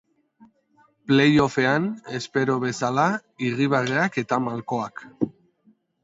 Play-offean, 1.09 1.83
espero 2.19 2.55
bezala, 2.63 3.05
irribarreak 3.49 4.17
eta 4.23 4.39
malkoak. 4.47 5.05